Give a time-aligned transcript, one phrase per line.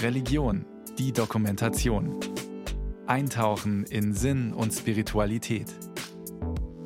[0.00, 0.64] Religion,
[0.98, 2.18] die Dokumentation.
[3.06, 5.66] Eintauchen in Sinn und Spiritualität.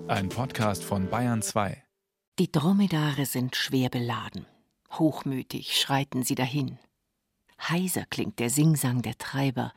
[0.08, 1.82] Ein Podcast von Bayern 2.
[2.38, 4.46] Die Dromedare sind schwer beladen.
[4.92, 6.78] Hochmütig schreiten sie dahin.
[7.58, 9.72] Heiser klingt der Singsang der Treiber.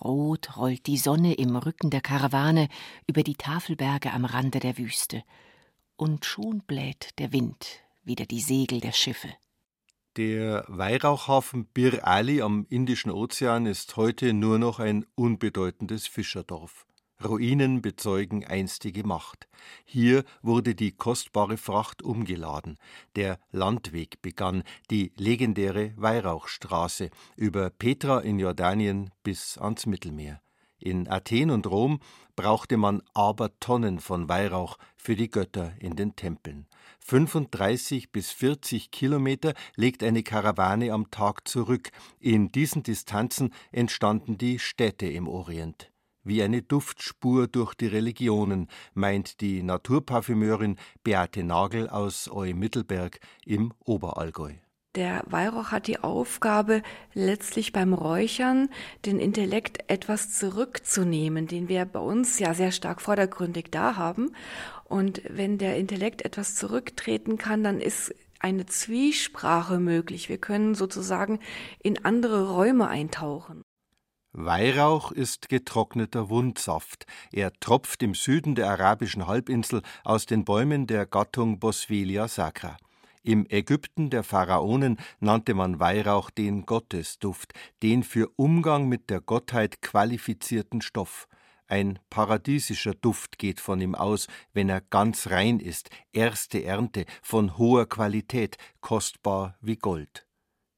[0.00, 2.68] Rot rollt die Sonne im Rücken der Karawane
[3.06, 5.22] über die Tafelberge am Rande der Wüste.
[5.96, 9.28] Und schon bläht der Wind wieder die Segel der Schiffe.
[10.16, 16.84] Der Weihrauchhafen Bir Ali am Indischen Ozean ist heute nur noch ein unbedeutendes Fischerdorf.
[17.24, 19.46] Ruinen bezeugen einstige Macht.
[19.84, 22.76] Hier wurde die kostbare Fracht umgeladen.
[23.14, 30.40] Der Landweg begann, die legendäre Weihrauchstraße über Petra in Jordanien bis ans Mittelmeer.
[30.80, 32.00] In Athen und Rom
[32.36, 36.66] brauchte man aber Tonnen von Weihrauch für die Götter in den Tempeln.
[37.00, 41.90] 35 bis 40 Kilometer legt eine Karawane am Tag zurück.
[42.18, 45.92] In diesen Distanzen entstanden die Städte im Orient.
[46.22, 54.54] Wie eine Duftspur durch die Religionen, meint die Naturparfümeurin Beate Nagel aus Eu-Mittelberg im Oberallgäu.
[54.96, 56.82] Der Weihrauch hat die Aufgabe,
[57.14, 58.68] letztlich beim Räuchern
[59.06, 64.34] den Intellekt etwas zurückzunehmen, den wir bei uns ja sehr stark vordergründig da haben.
[64.84, 70.28] Und wenn der Intellekt etwas zurücktreten kann, dann ist eine Zwiesprache möglich.
[70.28, 71.38] Wir können sozusagen
[71.80, 73.62] in andere Räume eintauchen.
[74.32, 77.06] Weihrauch ist getrockneter Wundsaft.
[77.30, 82.76] Er tropft im Süden der arabischen Halbinsel aus den Bäumen der Gattung Boswellia sacra.
[83.22, 89.82] Im Ägypten der Pharaonen nannte man Weihrauch den Gottesduft, den für Umgang mit der Gottheit
[89.82, 91.28] qualifizierten Stoff.
[91.66, 97.58] Ein paradiesischer Duft geht von ihm aus, wenn er ganz rein ist, erste Ernte, von
[97.58, 100.26] hoher Qualität, kostbar wie Gold.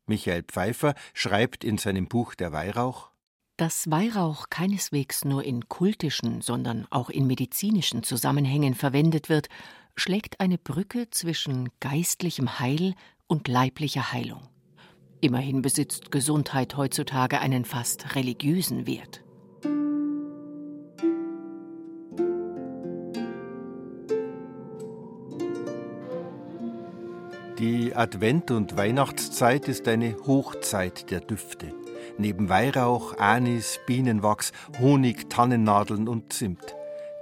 [0.06, 3.10] Michael Pfeiffer schreibt in seinem Buch Der Weihrauch
[3.56, 9.48] Dass Weihrauch keineswegs nur in kultischen, sondern auch in medizinischen Zusammenhängen verwendet wird,
[9.97, 12.94] schlägt eine Brücke zwischen geistlichem Heil
[13.26, 14.48] und leiblicher Heilung.
[15.20, 19.22] Immerhin besitzt Gesundheit heutzutage einen fast religiösen Wert.
[27.58, 31.72] Die Advent- und Weihnachtszeit ist eine Hochzeit der Düfte.
[32.19, 34.50] Neben Weihrauch, Anis, Bienenwachs,
[34.81, 36.75] Honig, Tannennadeln und Zimt.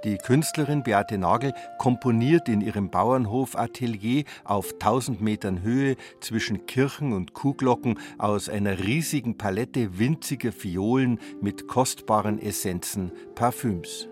[0.03, 7.13] Die Künstlerin Beate Nagel komponiert in ihrem Bauernhof Atelier auf 1000 Metern Höhe zwischen Kirchen
[7.13, 14.10] und Kuhglocken aus einer riesigen Palette winziger Violen mit kostbaren Essenzen, Parfüms.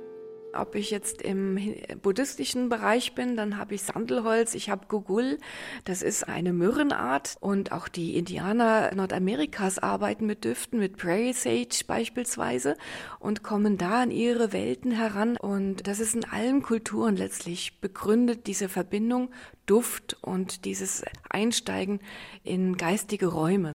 [0.53, 1.59] Ob ich jetzt im
[2.01, 5.37] buddhistischen Bereich bin, dann habe ich Sandelholz, ich habe Gugul,
[5.85, 11.85] das ist eine Myrrenart und auch die Indianer Nordamerikas arbeiten mit Düften, mit Prairie Sage
[11.85, 12.77] beispielsweise
[13.19, 18.47] und kommen da an ihre Welten heran und das ist in allen Kulturen letztlich begründet,
[18.47, 19.29] diese Verbindung
[19.67, 21.99] Duft und dieses Einsteigen
[22.43, 23.71] in geistige Räume.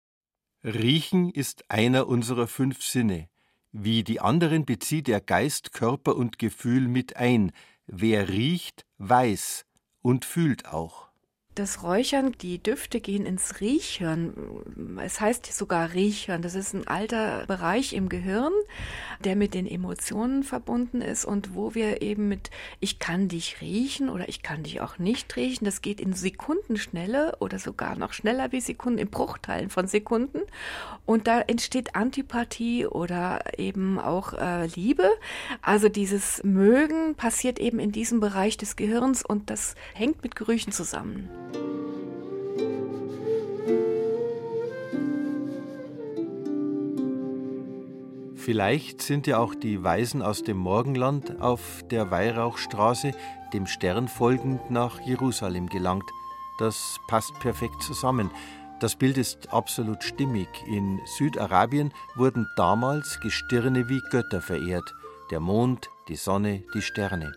[0.64, 3.28] Riechen ist einer unserer fünf Sinne.
[3.72, 7.52] Wie die anderen bezieht er Geist, Körper und Gefühl mit ein.
[7.86, 9.64] Wer riecht, weiß
[10.02, 11.11] und fühlt auch.
[11.54, 14.32] Das Räuchern, die Düfte gehen ins Riechhirn.
[15.04, 16.40] Es heißt sogar Riechhirn.
[16.40, 18.54] Das ist ein alter Bereich im Gehirn,
[19.22, 24.08] der mit den Emotionen verbunden ist und wo wir eben mit ich kann dich riechen
[24.08, 25.66] oder ich kann dich auch nicht riechen.
[25.66, 30.40] Das geht in Sekundenschnelle oder sogar noch schneller wie Sekunden, in Bruchteilen von Sekunden.
[31.04, 35.10] Und da entsteht Antipathie oder eben auch äh, Liebe.
[35.60, 40.72] Also dieses Mögen passiert eben in diesem Bereich des Gehirns und das hängt mit Gerüchen
[40.72, 41.28] zusammen.
[48.44, 53.12] Vielleicht sind ja auch die Weisen aus dem Morgenland auf der Weihrauchstraße
[53.52, 56.10] dem Stern folgend nach Jerusalem gelangt.
[56.58, 58.32] Das passt perfekt zusammen.
[58.80, 60.48] Das Bild ist absolut stimmig.
[60.66, 64.92] In Südarabien wurden damals Gestirne wie Götter verehrt.
[65.30, 67.32] Der Mond, die Sonne, die Sterne.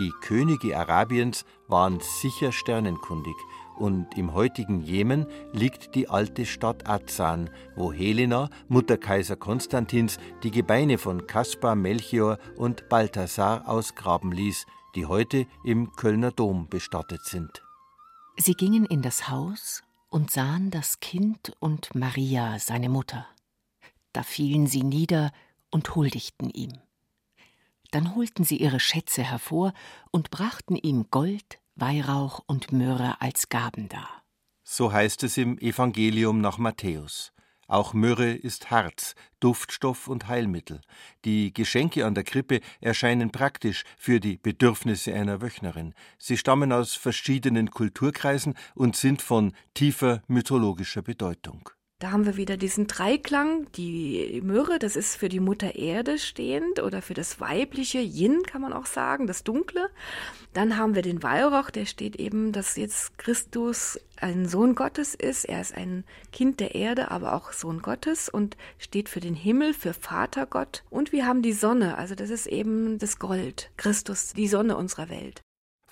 [0.00, 3.36] Die Könige Arabiens waren sicher sternenkundig
[3.78, 10.50] und im heutigen Jemen liegt die alte Stadt Azan, wo Helena, Mutter Kaiser Konstantins, die
[10.50, 17.62] Gebeine von Kaspar, Melchior und Balthasar ausgraben ließ, die heute im Kölner Dom bestattet sind.
[18.36, 23.26] Sie gingen in das Haus und sahen das Kind und Maria, seine Mutter.
[24.12, 25.32] Da fielen sie nieder
[25.70, 26.72] und huldigten ihm.
[27.90, 29.72] Dann holten sie ihre Schätze hervor
[30.10, 34.22] und brachten ihm Gold, Weihrauch und Myrrhe als Gaben dar.
[34.64, 37.32] So heißt es im Evangelium nach Matthäus.
[37.68, 40.80] Auch Myrrhe ist Harz, Duftstoff und Heilmittel.
[41.24, 45.94] Die Geschenke an der Krippe erscheinen praktisch für die Bedürfnisse einer Wöchnerin.
[46.18, 51.70] Sie stammen aus verschiedenen Kulturkreisen und sind von tiefer mythologischer Bedeutung.
[52.00, 53.66] Da haben wir wieder diesen Dreiklang.
[53.72, 58.62] Die Myrrhe, das ist für die Mutter Erde stehend oder für das weibliche Yin, kann
[58.62, 59.90] man auch sagen, das Dunkle.
[60.52, 65.44] Dann haben wir den Weihrauch, der steht eben, dass jetzt Christus ein Sohn Gottes ist.
[65.44, 69.74] Er ist ein Kind der Erde, aber auch Sohn Gottes und steht für den Himmel,
[69.74, 70.84] für Vatergott.
[70.90, 73.72] Und wir haben die Sonne, also das ist eben das Gold.
[73.76, 75.42] Christus, die Sonne unserer Welt.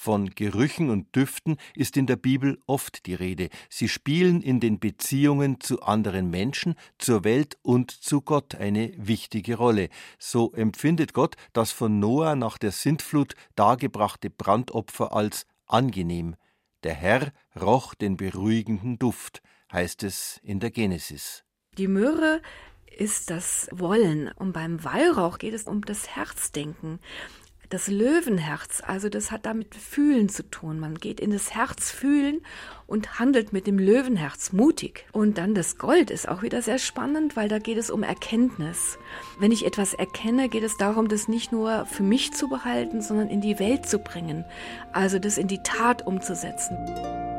[0.06, 3.48] Von Gerüchen und Düften ist in der Bibel oft die Rede.
[3.68, 9.56] Sie spielen in den Beziehungen zu anderen Menschen, zur Welt und zu Gott eine wichtige
[9.56, 9.88] Rolle.
[10.20, 16.36] So empfindet Gott das von Noah nach der Sintflut dargebrachte Brandopfer als angenehm.
[16.84, 19.42] Der Herr roch den beruhigenden Duft,
[19.72, 21.42] heißt es in der Genesis.
[21.78, 22.42] Die Myrrhe
[22.96, 27.00] ist das Wollen und beim Weihrauch geht es um das Herzdenken
[27.68, 30.78] das Löwenherz, also das hat damit Fühlen zu tun.
[30.78, 32.40] Man geht in das Herz fühlen
[32.86, 35.06] und handelt mit dem Löwenherz mutig.
[35.12, 38.98] Und dann das Gold ist auch wieder sehr spannend, weil da geht es um Erkenntnis.
[39.40, 43.28] Wenn ich etwas erkenne, geht es darum, das nicht nur für mich zu behalten, sondern
[43.28, 44.44] in die Welt zu bringen,
[44.92, 47.35] also das in die Tat umzusetzen.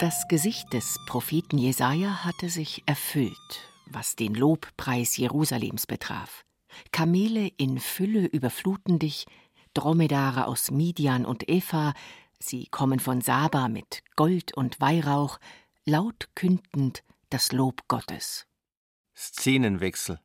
[0.00, 3.36] Das Gesicht des Propheten Jesaja hatte sich erfüllt,
[3.84, 6.46] was den Lobpreis Jerusalems betraf.
[6.90, 9.26] Kamele in Fülle überfluten dich,
[9.74, 11.92] Dromedare aus Midian und Epha,
[12.38, 15.38] sie kommen von Saba mit Gold und Weihrauch,
[15.84, 18.46] laut kündend das Lob Gottes.
[19.14, 20.18] Szenenwechsel.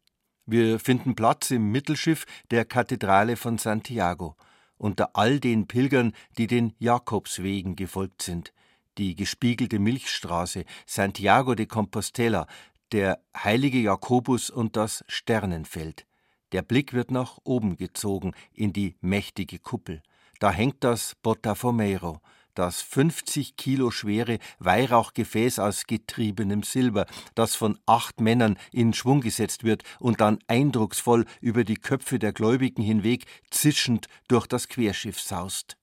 [0.46, 4.38] Wir finden Platz im Mittelschiff der Kathedrale von Santiago,
[4.78, 8.54] unter all den Pilgern, die den Jakobswegen gefolgt sind
[8.98, 12.48] die gespiegelte Milchstraße, Santiago de Compostela,
[12.92, 16.06] der heilige Jakobus und das Sternenfeld.
[16.52, 20.02] Der Blick wird nach oben gezogen in die mächtige Kuppel.
[20.40, 22.22] Da hängt das Botafomeiro,
[22.54, 27.06] das 50 Kilo schwere Weihrauchgefäß aus getriebenem Silber,
[27.36, 32.34] das von acht Männern in Schwung gesetzt wird und dann eindrucksvoll über die Köpfe der
[32.34, 35.78] Gläubigen hinweg zischend durch das Querschiff saust.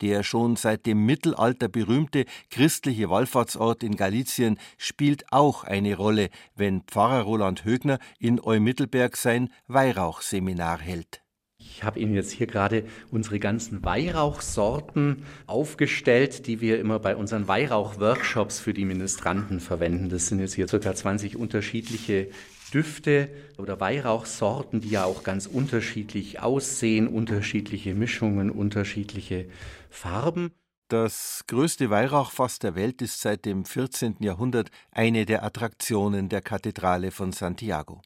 [0.00, 6.82] Der schon seit dem Mittelalter berühmte christliche Wallfahrtsort in Galizien spielt auch eine Rolle, wenn
[6.82, 11.22] Pfarrer Roland Högner in Eumittelberg sein Weihrauchseminar hält.
[11.58, 17.48] Ich habe Ihnen jetzt hier gerade unsere ganzen Weihrauchsorten aufgestellt, die wir immer bei unseren
[17.48, 20.08] Weihrauch-Workshops für die Ministranten verwenden.
[20.08, 20.94] Das sind jetzt hier ca.
[20.94, 22.28] 20 unterschiedliche
[22.70, 23.28] Düfte
[23.58, 29.48] oder Weihrauchsorten, die ja auch ganz unterschiedlich aussehen, unterschiedliche Mischungen, unterschiedliche
[29.90, 30.52] Farben.
[30.88, 34.16] Das größte Weihrauchfass der Welt ist seit dem 14.
[34.20, 38.02] Jahrhundert eine der Attraktionen der Kathedrale von Santiago.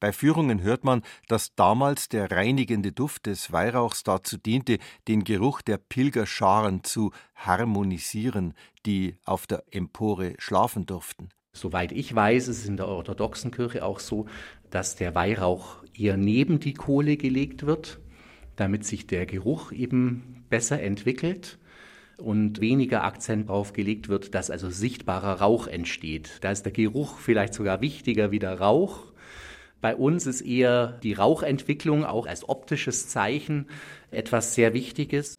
[0.00, 4.78] Bei Führungen hört man, dass damals der reinigende Duft des Weihrauchs dazu diente,
[5.08, 8.54] den Geruch der Pilgerscharen zu harmonisieren,
[8.86, 11.30] die auf der Empore schlafen durften.
[11.58, 14.26] Soweit ich weiß, ist es in der orthodoxen Kirche auch so,
[14.70, 17.98] dass der Weihrauch eher neben die Kohle gelegt wird,
[18.56, 21.58] damit sich der Geruch eben besser entwickelt
[22.16, 26.38] und weniger Akzent darauf gelegt wird, dass also sichtbarer Rauch entsteht.
[26.42, 29.06] Da ist der Geruch vielleicht sogar wichtiger wie der Rauch.
[29.80, 33.66] Bei uns ist eher die Rauchentwicklung auch als optisches Zeichen
[34.10, 35.36] etwas sehr Wichtiges.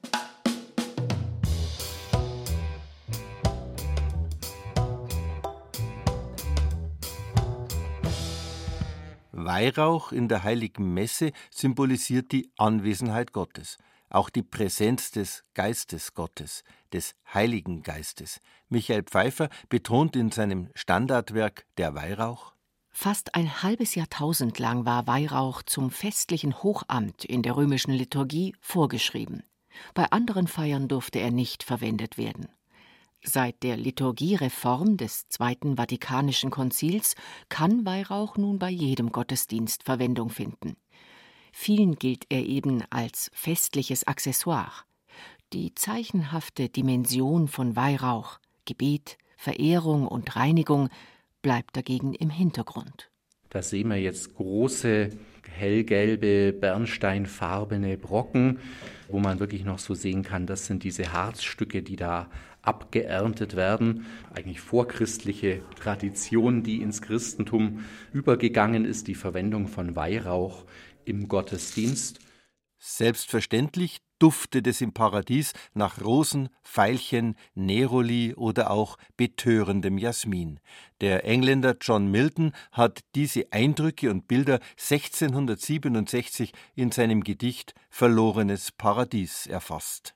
[9.50, 13.80] Weihrauch in der heiligen Messe symbolisiert die Anwesenheit Gottes,
[14.12, 16.64] auch die Präsenz des Geistes Gottes,
[16.94, 18.42] des Heiligen Geistes.
[18.70, 22.54] Michael Pfeiffer betont in seinem Standardwerk Der Weihrauch
[22.92, 29.42] Fast ein halbes Jahrtausend lang war Weihrauch zum festlichen Hochamt in der römischen Liturgie vorgeschrieben.
[29.96, 32.50] Bei anderen Feiern durfte er nicht verwendet werden.
[33.22, 37.16] Seit der Liturgiereform des Zweiten Vatikanischen Konzils
[37.50, 40.78] kann Weihrauch nun bei jedem Gottesdienst Verwendung finden.
[41.52, 44.84] Vielen gilt er eben als festliches Accessoire.
[45.52, 50.90] Die zeichenhafte Dimension von Weihrauch, Gebet, Verehrung und Reinigung
[51.42, 53.10] bleibt dagegen im Hintergrund.
[53.50, 55.10] Da sehen wir jetzt große,
[55.50, 58.60] hellgelbe, bernsteinfarbene Brocken,
[59.08, 62.30] wo man wirklich noch so sehen kann, das sind diese Harzstücke, die da
[62.70, 64.06] abgeerntet werden.
[64.32, 67.84] Eigentlich vorchristliche Tradition, die ins Christentum
[68.14, 70.66] übergegangen ist, die Verwendung von Weihrauch
[71.04, 72.20] im Gottesdienst.
[72.78, 80.60] Selbstverständlich duftet es im Paradies nach Rosen, Veilchen, Neroli oder auch betörendem Jasmin.
[81.02, 89.48] Der Engländer John Milton hat diese Eindrücke und Bilder 1667 in seinem Gedicht Verlorenes Paradies
[89.48, 90.14] erfasst.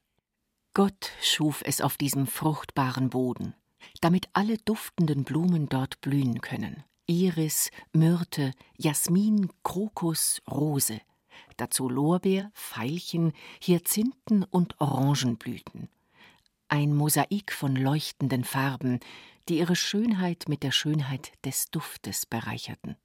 [0.74, 3.56] Gott schuf es auf diesem fruchtbaren Boden,
[4.02, 6.84] damit alle duftenden Blumen dort blühen können.
[7.06, 11.00] Iris, Myrte, Jasmin, Krokus, Rose–
[11.58, 15.90] dazu Lorbeer, Veilchen, Hyazinthen und Orangenblüten.
[16.68, 19.00] Ein Mosaik von leuchtenden Farben,
[19.50, 22.96] die ihre Schönheit mit der Schönheit des Duftes bereicherten.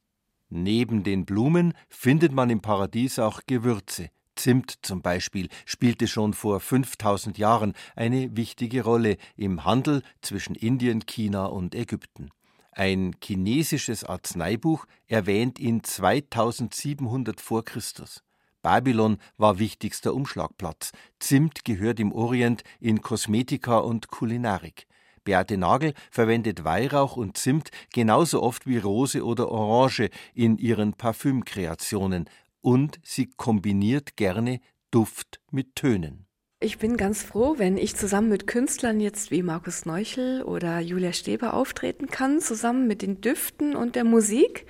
[0.49, 4.11] Neben den Blumen findet man im Paradies auch Gewürze.
[4.39, 11.07] Zimt zum Beispiel spielte schon vor 5000 Jahren eine wichtige Rolle im Handel zwischen Indien,
[11.07, 12.31] China und Ägypten.
[12.73, 18.23] Ein chinesisches Arzneibuch erwähnt ihn 2700 vor Christus.
[18.63, 20.93] Babylon war wichtigster Umschlagplatz.
[21.19, 24.87] Zimt gehört im Orient in Kosmetika und Kulinarik.
[25.25, 32.29] Beate Nagel verwendet Weihrauch und Zimt genauso oft wie Rose oder Orange in ihren Parfümkreationen
[32.61, 34.61] und sie kombiniert gerne
[34.91, 36.28] Duft mit Tönen.
[36.61, 41.13] Ich bin ganz froh, wenn ich zusammen mit Künstlern jetzt wie Markus Neuchel oder Julia
[41.13, 44.67] Steber auftreten kann, zusammen mit den Düften und der Musik,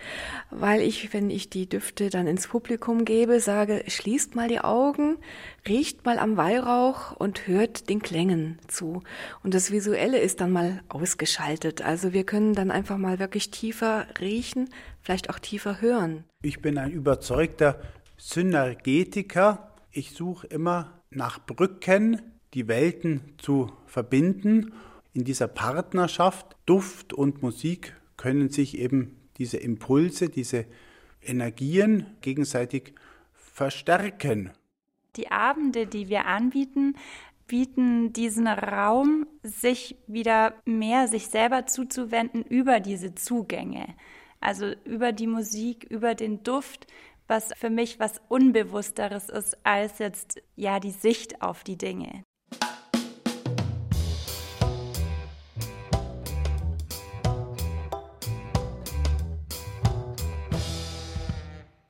[0.50, 5.16] weil ich, wenn ich die Düfte dann ins Publikum gebe, sage, schließt mal die Augen,
[5.66, 9.02] riecht mal am Weihrauch und hört den Klängen zu.
[9.42, 11.80] Und das Visuelle ist dann mal ausgeschaltet.
[11.80, 14.68] Also wir können dann einfach mal wirklich tiefer riechen,
[15.00, 16.24] vielleicht auch tiefer hören.
[16.42, 17.80] Ich bin ein überzeugter
[18.18, 19.72] Synergetiker.
[19.90, 22.20] Ich suche immer nach Brücken
[22.54, 24.72] die Welten zu verbinden.
[25.12, 30.66] In dieser Partnerschaft Duft und Musik können sich eben diese Impulse, diese
[31.22, 32.94] Energien gegenseitig
[33.32, 34.50] verstärken.
[35.16, 36.94] Die Abende, die wir anbieten,
[37.46, 43.94] bieten diesen Raum, sich wieder mehr sich selber zuzuwenden über diese Zugänge.
[44.40, 46.86] Also über die Musik, über den Duft,
[47.28, 52.24] was für mich was Unbewussteres ist als jetzt ja die Sicht auf die Dinge.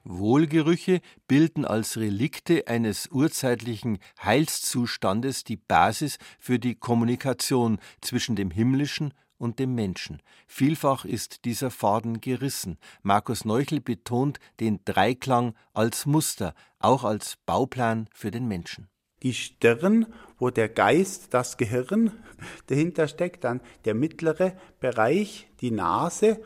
[0.05, 9.15] Wohlgerüche bilden als Relikte eines urzeitlichen Heilszustandes die Basis für die Kommunikation zwischen dem Himmlischen
[9.39, 10.21] und dem Menschen.
[10.47, 12.79] Vielfach ist dieser Faden gerissen.
[13.03, 18.89] Markus Neuchel betont den Dreiklang als Muster, auch als Bauplan für den Menschen.
[19.23, 20.07] Die Stirn,
[20.39, 22.13] wo der Geist, das Gehirn
[22.67, 26.41] dahinter steckt, dann der mittlere Bereich, die Nase,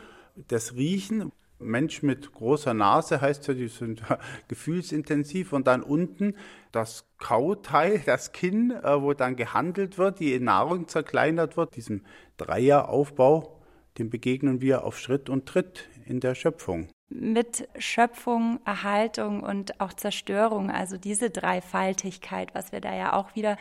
[0.48, 1.32] das Riechen,
[1.62, 4.02] Mensch mit großer Nase heißt ja, die sind
[4.48, 6.34] gefühlsintensiv und dann unten
[6.72, 12.02] das Kauteil, das Kinn, äh, wo dann gehandelt wird, die Nahrung zerkleinert wird, diesem
[12.36, 13.60] Dreieraufbau,
[13.98, 16.88] dem begegnen wir auf Schritt und Tritt in der Schöpfung.
[17.10, 23.58] Mit Schöpfung, Erhaltung und auch Zerstörung, also diese Dreifaltigkeit, was wir da ja auch wieder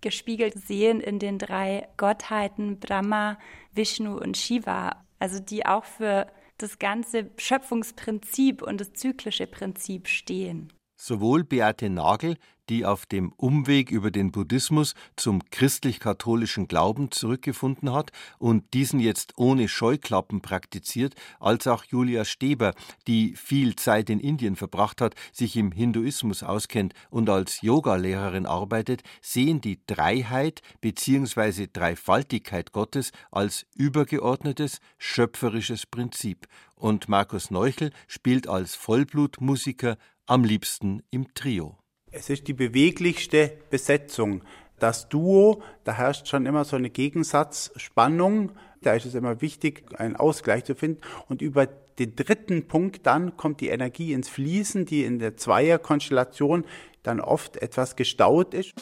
[0.00, 3.38] gespiegelt sehen in den drei Gottheiten Brahma,
[3.72, 6.26] Vishnu und Shiva, also die auch für
[6.58, 10.72] das ganze Schöpfungsprinzip und das zyklische Prinzip stehen.
[10.96, 12.36] Sowohl Beate Nagel
[12.68, 19.34] die auf dem Umweg über den Buddhismus zum christlich-katholischen Glauben zurückgefunden hat und diesen jetzt
[19.36, 22.74] ohne Scheuklappen praktiziert, als auch Julia Steber,
[23.06, 29.02] die viel Zeit in Indien verbracht hat, sich im Hinduismus auskennt und als Yogalehrerin arbeitet,
[29.20, 31.68] sehen die Dreiheit bzw.
[31.72, 36.46] Dreifaltigkeit Gottes als übergeordnetes, schöpferisches Prinzip.
[36.74, 41.78] Und Markus Neuchel spielt als Vollblutmusiker am liebsten im Trio.
[42.16, 44.42] Es ist die beweglichste Besetzung.
[44.78, 48.52] Das Duo, da herrscht schon immer so eine Gegensatzspannung.
[48.82, 51.00] Da ist es immer wichtig, einen Ausgleich zu finden.
[51.28, 56.64] Und über den dritten Punkt dann kommt die Energie ins Fließen, die in der Zweierkonstellation
[57.02, 58.74] dann oft etwas gestaut ist.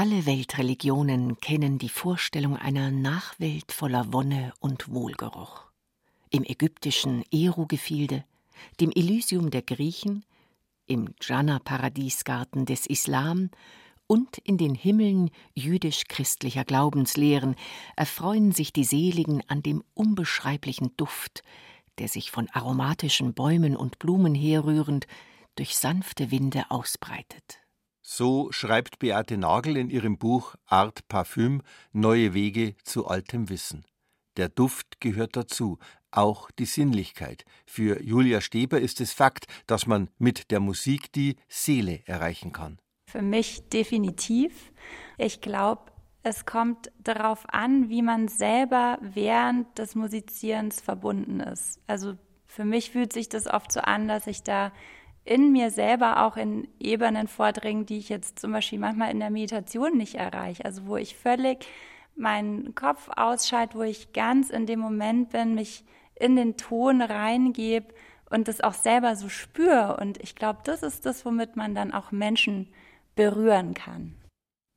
[0.00, 5.64] Alle Weltreligionen kennen die Vorstellung einer Nachwelt voller Wonne und Wohlgeruch.
[6.30, 8.24] Im ägyptischen Eru-Gefilde,
[8.78, 10.24] dem Elysium der Griechen,
[10.86, 13.50] im Dschanna-Paradiesgarten des Islam
[14.06, 17.56] und in den Himmeln jüdisch-christlicher Glaubenslehren
[17.96, 21.42] erfreuen sich die Seligen an dem unbeschreiblichen Duft,
[21.98, 25.08] der sich von aromatischen Bäumen und Blumen herrührend
[25.56, 27.58] durch sanfte Winde ausbreitet.
[28.10, 31.60] So schreibt Beate Nagel in ihrem Buch Art Parfüm
[31.92, 33.84] Neue Wege zu altem Wissen.
[34.38, 35.78] Der Duft gehört dazu,
[36.10, 37.44] auch die Sinnlichkeit.
[37.66, 42.78] Für Julia Steber ist es Fakt, dass man mit der Musik die Seele erreichen kann.
[43.10, 44.72] Für mich definitiv.
[45.18, 51.78] Ich glaube, es kommt darauf an, wie man selber während des Musizierens verbunden ist.
[51.86, 52.14] Also
[52.46, 54.72] für mich fühlt sich das oft so an, dass ich da
[55.28, 59.28] in mir selber auch in Ebenen vordringe, die ich jetzt zum Beispiel manchmal in der
[59.28, 60.64] Meditation nicht erreiche.
[60.64, 61.66] Also wo ich völlig
[62.16, 67.94] meinen Kopf ausschalte, wo ich ganz in dem Moment bin, mich in den Ton reingebe
[68.30, 69.98] und das auch selber so spüre.
[70.00, 72.72] Und ich glaube, das ist das, womit man dann auch Menschen
[73.14, 74.14] berühren kann.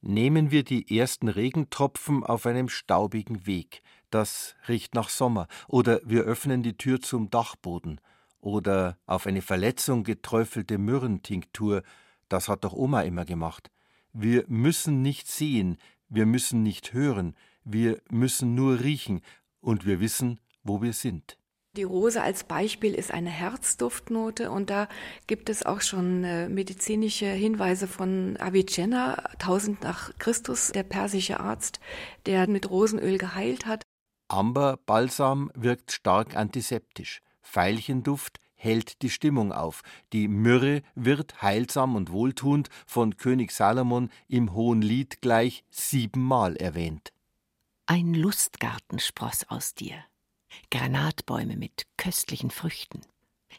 [0.01, 3.83] Nehmen wir die ersten Regentropfen auf einem staubigen Weg.
[4.09, 5.47] Das riecht nach Sommer.
[5.69, 8.01] Oder wir öffnen die Tür zum Dachboden.
[8.41, 11.83] Oder auf eine Verletzung geträufelte Myrrentinktur.
[12.27, 13.71] Das hat doch Oma immer gemacht.
[14.13, 15.77] Wir müssen nicht sehen,
[16.09, 19.21] wir müssen nicht hören, wir müssen nur riechen
[19.61, 21.37] und wir wissen, wo wir sind.
[21.77, 24.89] Die Rose als Beispiel ist eine Herzduftnote und da
[25.25, 31.79] gibt es auch schon äh, medizinische Hinweise von Avicenna, 1000 nach Christus, der persische Arzt,
[32.25, 33.83] der mit Rosenöl geheilt hat.
[34.27, 37.21] Amberbalsam wirkt stark antiseptisch.
[37.41, 39.81] Veilchenduft hält die Stimmung auf.
[40.13, 47.11] Die Myrrhe wird heilsam und wohltuend von König Salomon im Hohen Lied gleich siebenmal erwähnt.
[47.87, 50.03] Ein Lustgarten spross aus dir.
[50.69, 53.01] Granatbäume mit köstlichen Früchten,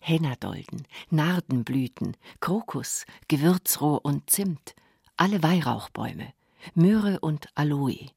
[0.00, 4.74] Hennadolden, Nardenblüten, Krokus, Gewürzrohr und Zimt,
[5.16, 6.32] alle Weihrauchbäume,
[6.74, 8.10] Myrrhe und Aloe,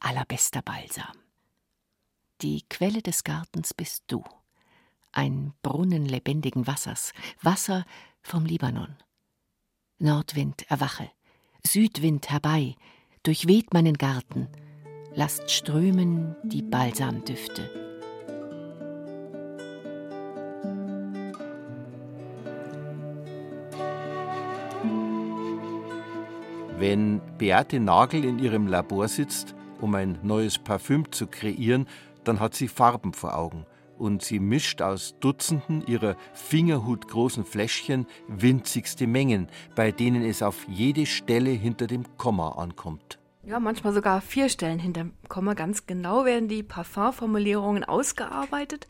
[0.00, 1.16] allerbester Balsam.
[2.42, 4.22] Die Quelle des Gartens bist du,
[5.16, 7.86] ein Brunnen lebendigen Wassers, Wasser
[8.22, 8.96] vom Libanon.
[9.98, 11.10] Nordwind erwache,
[11.66, 12.76] Südwind herbei,
[13.22, 14.48] durchweht meinen Garten,
[15.14, 17.70] lasst strömen die Balsamdüfte.
[26.78, 31.88] Wenn Beate Nagel in ihrem Labor sitzt, um ein neues Parfüm zu kreieren,
[32.24, 33.64] dann hat sie Farben vor Augen
[33.98, 41.06] und sie mischt aus Dutzenden ihrer fingerhutgroßen Fläschchen winzigste Mengen, bei denen es auf jede
[41.06, 43.18] Stelle hinter dem Komma ankommt.
[43.46, 45.54] Ja, manchmal sogar vier Stellen hinterm Komma.
[45.54, 48.88] Ganz genau werden die Parfumformulierungen ausgearbeitet,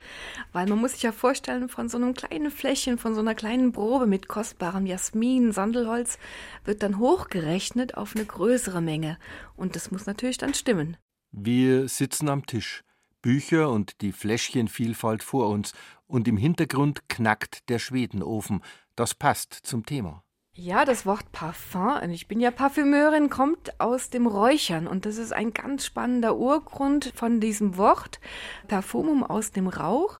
[0.52, 3.72] weil man muss sich ja vorstellen, von so einem kleinen Fläschchen, von so einer kleinen
[3.72, 6.18] Probe mit kostbarem Jasmin, Sandelholz,
[6.64, 9.18] wird dann hochgerechnet auf eine größere Menge.
[9.56, 10.96] Und das muss natürlich dann stimmen.
[11.32, 12.82] Wir sitzen am Tisch,
[13.26, 15.72] Bücher und die Fläschchenvielfalt vor uns,
[16.06, 18.62] und im Hintergrund knackt der Schwedenofen.
[18.94, 20.22] Das passt zum Thema.
[20.52, 25.16] Ja, das Wort Parfum, und ich bin ja Parfümeurin, kommt aus dem Räuchern und das
[25.16, 28.20] ist ein ganz spannender Urgrund von diesem Wort
[28.68, 30.18] Parfumum aus dem Rauch.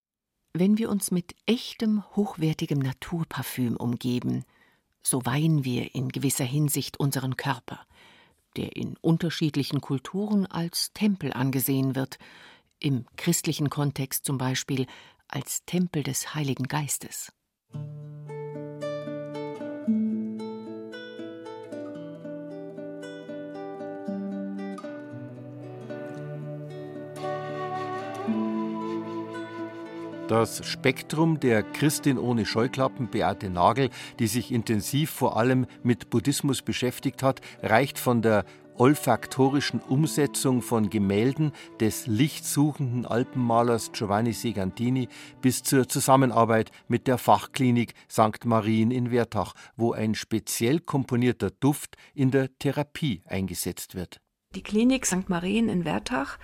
[0.52, 4.42] Wenn wir uns mit echtem, hochwertigem Naturparfüm umgeben,
[5.04, 7.86] so weihen wir in gewisser Hinsicht unseren Körper,
[8.56, 12.18] der in unterschiedlichen Kulturen als Tempel angesehen wird,
[12.80, 14.86] im christlichen Kontext zum Beispiel
[15.28, 17.32] als Tempel des Heiligen Geistes.
[30.28, 36.62] Das Spektrum der Christin ohne Scheuklappen Beate Nagel, die sich intensiv vor allem mit Buddhismus
[36.62, 38.44] beschäftigt hat, reicht von der
[38.78, 45.08] olfaktorischen Umsetzung von Gemälden des lichtsuchenden Alpenmalers Giovanni Segantini
[45.40, 48.44] bis zur Zusammenarbeit mit der Fachklinik St.
[48.44, 54.20] Marien in Wertach, wo ein speziell komponierter Duft in der Therapie eingesetzt wird
[54.56, 55.28] die Klinik St.
[55.28, 56.38] Marien in Wertach.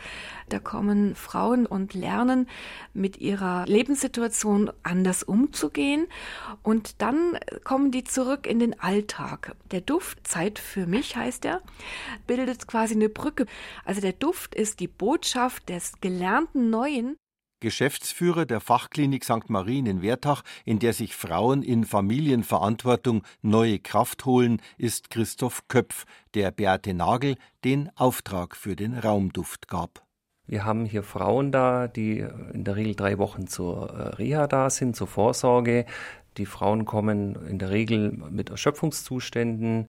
[0.48, 2.46] Da kommen Frauen und lernen
[2.92, 6.06] mit ihrer Lebenssituation anders umzugehen
[6.62, 9.56] und dann kommen die zurück in den Alltag.
[9.70, 11.62] Der Duft, Zeit für mich heißt er,
[12.26, 13.46] bildet quasi eine Brücke.
[13.84, 17.16] Also der Duft ist die Botschaft des gelernten Neuen
[17.62, 19.48] Geschäftsführer der Fachklinik St.
[19.48, 26.04] Marien in Wertach, in der sich Frauen in Familienverantwortung neue Kraft holen, ist Christoph Köpf,
[26.34, 30.02] der Beate Nagel den Auftrag für den Raumduft gab.
[30.44, 32.18] Wir haben hier Frauen da, die
[32.52, 35.86] in der Regel drei Wochen zur äh, Reha da sind, zur Vorsorge.
[36.38, 39.86] Die Frauen kommen in der Regel mit Erschöpfungszuständen,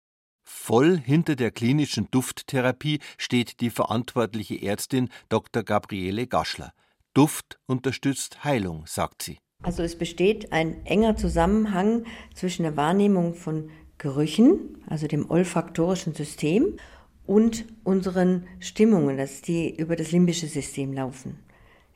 [0.51, 5.61] Voll hinter der klinischen Dufttherapie steht die verantwortliche Ärztin Dr.
[5.61, 6.73] Gabriele Gaschler.
[7.19, 9.39] Duft unterstützt Heilung, sagt sie.
[9.61, 16.77] Also es besteht ein enger Zusammenhang zwischen der Wahrnehmung von Gerüchen, also dem olfaktorischen System,
[17.25, 21.37] und unseren Stimmungen, dass die über das limbische System laufen.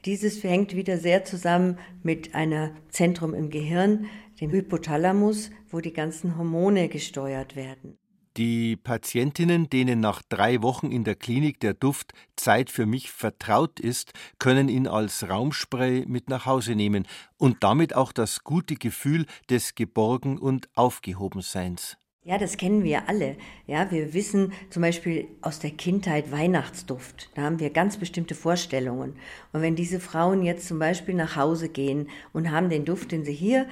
[0.03, 4.07] Dieses hängt wieder sehr zusammen mit einem Zentrum im Gehirn,
[4.41, 7.97] dem Hypothalamus, wo die ganzen Hormone gesteuert werden.
[8.35, 13.79] Die Patientinnen, denen nach drei Wochen in der Klinik der Duft Zeit für mich vertraut
[13.79, 19.27] ist, können ihn als Raumspray mit nach Hause nehmen und damit auch das gute Gefühl
[19.51, 21.97] des Geborgen- und Aufgehobenseins.
[22.23, 23.35] Ja, das kennen wir alle.
[23.67, 27.29] Ja, wir wissen zum Beispiel aus der Kindheit Weihnachtsduft.
[27.35, 29.17] Da haben wir ganz bestimmte Vorstellungen.
[29.51, 33.25] Und wenn diese Frauen jetzt zum Beispiel nach Hause gehen und haben den Duft, den
[33.25, 33.67] sie hier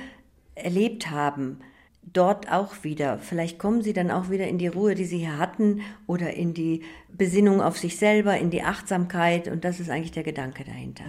[0.53, 1.61] erlebt haben,
[2.03, 3.19] dort auch wieder.
[3.19, 6.53] Vielleicht kommen sie dann auch wieder in die Ruhe, die sie hier hatten, oder in
[6.53, 9.47] die Besinnung auf sich selber, in die Achtsamkeit.
[9.47, 11.05] Und das ist eigentlich der Gedanke dahinter.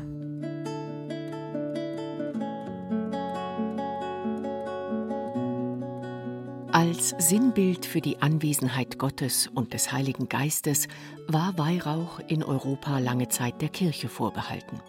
[6.72, 10.88] Als Sinnbild für die Anwesenheit Gottes und des Heiligen Geistes
[11.28, 14.80] war Weihrauch in Europa lange Zeit der Kirche vorbehalten.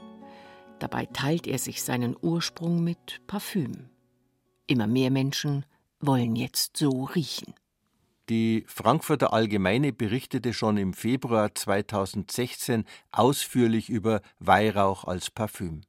[0.80, 3.90] Dabei teilt er sich seinen Ursprung mit Parfüm.
[4.66, 5.66] Immer mehr Menschen
[6.06, 7.54] wollen jetzt so riechen.
[8.30, 15.82] Die Frankfurter Allgemeine berichtete schon im Februar 2016 ausführlich über Weihrauch als Parfüm.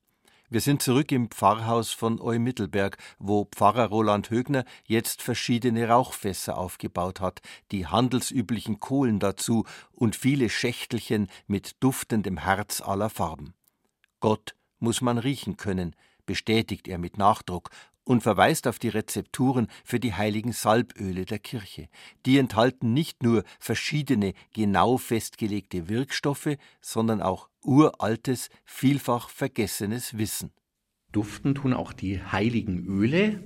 [0.50, 7.20] Wir sind zurück im Pfarrhaus von Eumittelberg, wo Pfarrer Roland Högner jetzt verschiedene Rauchfässer aufgebaut
[7.20, 7.40] hat,
[7.72, 13.54] die handelsüblichen Kohlen dazu und viele Schächtelchen mit duftendem Herz aller Farben.
[14.20, 15.96] Gott muss man riechen können,
[16.26, 17.70] bestätigt er mit Nachdruck
[18.04, 21.88] und verweist auf die Rezepturen für die heiligen Salböle der Kirche.
[22.26, 30.52] Die enthalten nicht nur verschiedene genau festgelegte Wirkstoffe, sondern auch uraltes, vielfach vergessenes Wissen.
[31.12, 33.42] Duften tun auch die heiligen Öle,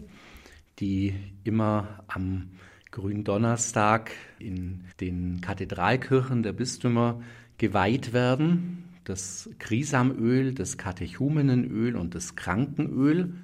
[0.79, 2.51] die immer am
[2.91, 7.21] Gründonnerstag in den Kathedralkirchen der Bistümer
[7.59, 8.85] geweiht werden.
[9.05, 13.35] Das Krisamöl, das Katechumenenöl und das Krankenöl.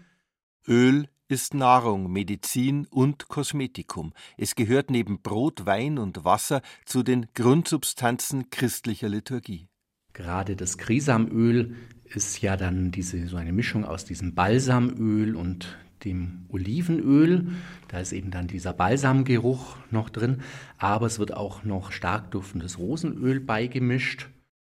[0.67, 4.15] Öl ist Nahrung, Medizin und Kosmetikum.
[4.39, 9.69] Es gehört neben Brot, Wein und Wasser zu den Grundsubstanzen christlicher Liturgie.
[10.15, 11.75] Gerade das Krisamöl
[12.05, 17.49] ist ja dann diese, so eine Mischung aus diesem Balsamöl und dem Olivenöl.
[17.89, 20.43] Da ist eben dann dieser Balsamgeruch noch drin,
[20.79, 24.29] aber es wird auch noch stark duftendes Rosenöl beigemischt.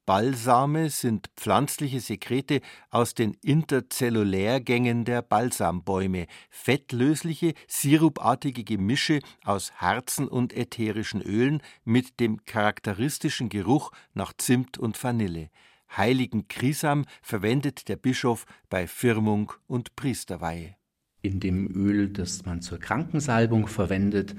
[0.09, 10.57] Balsame sind pflanzliche Sekrete aus den Interzellulärgängen der Balsambäume, fettlösliche, sirupartige Gemische aus Harzen und
[10.57, 15.51] ätherischen Ölen mit dem charakteristischen Geruch nach Zimt und Vanille.
[15.95, 20.75] Heiligen Krisam verwendet der Bischof bei Firmung und Priesterweihe.
[21.21, 24.35] In dem Öl, das man zur Krankensalbung verwendet,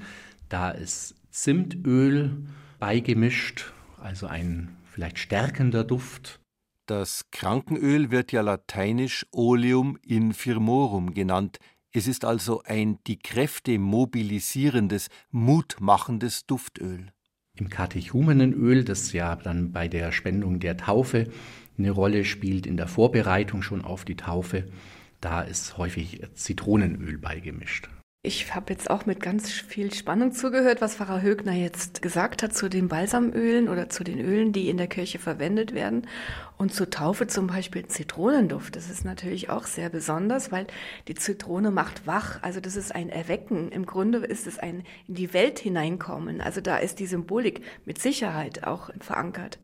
[0.48, 2.44] da ist Zimtöl
[2.80, 6.40] beigemischt, also ein vielleicht stärkender Duft.
[6.86, 11.58] Das Krankenöl wird ja lateinisch Oleum infirmorum genannt.
[11.92, 17.12] Es ist also ein die Kräfte mobilisierendes, mutmachendes Duftöl.
[17.56, 21.30] Im Katechumenenöl, das ja dann bei der Spendung der Taufe
[21.78, 24.66] eine Rolle spielt, in der Vorbereitung schon auf die Taufe,
[25.20, 27.88] da ist häufig Zitronenöl beigemischt.
[28.22, 32.54] Ich habe jetzt auch mit ganz viel Spannung zugehört, was Pfarrer Högner jetzt gesagt hat
[32.54, 36.06] zu den Balsamölen oder zu den Ölen, die in der Kirche verwendet werden.
[36.58, 38.76] Und zur Taufe zum Beispiel Zitronenduft.
[38.76, 40.66] Das ist natürlich auch sehr besonders, weil
[41.08, 42.42] die Zitrone macht wach.
[42.42, 43.72] Also das ist ein Erwecken.
[43.72, 46.42] Im Grunde ist es ein in die Welt hineinkommen.
[46.42, 49.58] Also da ist die Symbolik mit Sicherheit auch verankert.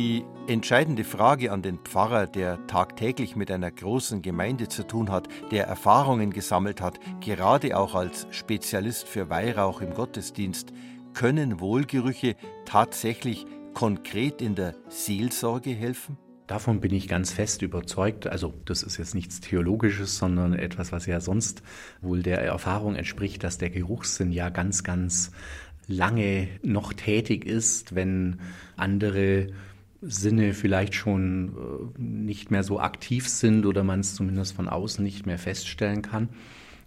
[0.00, 5.28] Die entscheidende Frage an den Pfarrer, der tagtäglich mit einer großen Gemeinde zu tun hat,
[5.50, 10.72] der Erfahrungen gesammelt hat, gerade auch als Spezialist für Weihrauch im Gottesdienst,
[11.12, 12.34] können Wohlgerüche
[12.64, 16.16] tatsächlich konkret in der Seelsorge helfen?
[16.46, 18.26] Davon bin ich ganz fest überzeugt.
[18.26, 21.62] Also das ist jetzt nichts Theologisches, sondern etwas, was ja sonst
[22.00, 25.30] wohl der Erfahrung entspricht, dass der Geruchssinn ja ganz, ganz
[25.86, 28.40] lange noch tätig ist, wenn
[28.76, 29.48] andere
[30.02, 35.04] Sinne vielleicht schon äh, nicht mehr so aktiv sind oder man es zumindest von außen
[35.04, 36.30] nicht mehr feststellen kann.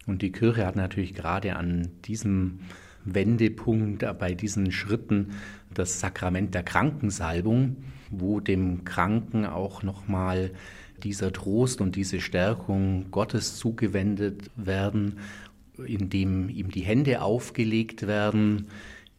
[0.05, 2.59] Und die Kirche hat natürlich gerade an diesem
[3.05, 5.31] Wendepunkt, äh, bei diesen Schritten
[5.73, 7.77] das Sakrament der Krankensalbung,
[8.09, 10.51] wo dem Kranken auch nochmal
[11.03, 15.19] dieser Trost und diese Stärkung Gottes zugewendet werden,
[15.85, 18.67] indem ihm die Hände aufgelegt werden,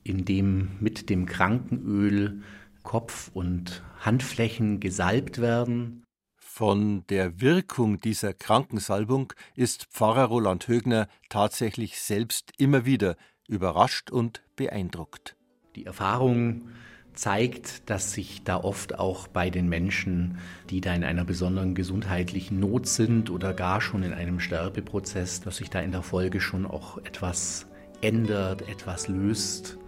[0.03, 2.43] indem mit dem Krankenöl
[2.85, 6.05] Kopf und Handflächen gesalbt werden.
[6.37, 13.17] Von der Wirkung dieser Krankensalbung ist Pfarrer Roland Högner tatsächlich selbst immer wieder
[13.49, 15.35] überrascht und beeindruckt.
[15.75, 16.69] Die Erfahrung
[17.15, 20.39] zeigt, dass sich da oft auch bei den Menschen,
[20.71, 25.57] die da in einer besonderen gesundheitlichen Not sind oder gar schon in einem Sterbeprozess, dass
[25.57, 27.67] sich da in der Folge schon auch etwas
[28.01, 29.79] ändert, etwas löst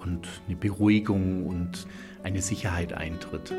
[0.00, 1.86] und eine Beruhigung und
[2.22, 3.52] eine Sicherheit eintritt.